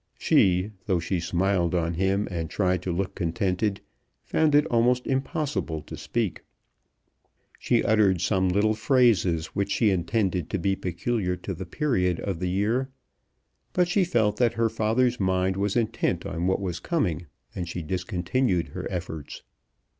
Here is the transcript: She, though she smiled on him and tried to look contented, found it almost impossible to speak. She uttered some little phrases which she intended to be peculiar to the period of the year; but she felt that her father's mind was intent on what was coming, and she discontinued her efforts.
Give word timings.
She, 0.17 0.71
though 0.87 0.97
she 0.99 1.19
smiled 1.19 1.75
on 1.75 1.93
him 1.93 2.27
and 2.31 2.49
tried 2.49 2.81
to 2.81 2.91
look 2.91 3.13
contented, 3.13 3.81
found 4.23 4.55
it 4.55 4.65
almost 4.65 5.05
impossible 5.05 5.83
to 5.83 5.95
speak. 5.95 6.43
She 7.59 7.83
uttered 7.83 8.19
some 8.19 8.49
little 8.49 8.73
phrases 8.73 9.45
which 9.53 9.69
she 9.69 9.91
intended 9.91 10.49
to 10.49 10.57
be 10.57 10.75
peculiar 10.75 11.35
to 11.35 11.53
the 11.53 11.67
period 11.67 12.19
of 12.21 12.39
the 12.39 12.49
year; 12.49 12.89
but 13.73 13.87
she 13.87 14.03
felt 14.03 14.37
that 14.37 14.53
her 14.53 14.69
father's 14.69 15.19
mind 15.19 15.55
was 15.55 15.75
intent 15.75 16.25
on 16.25 16.47
what 16.47 16.59
was 16.59 16.79
coming, 16.79 17.27
and 17.53 17.69
she 17.69 17.83
discontinued 17.83 18.69
her 18.69 18.87
efforts. 18.89 19.43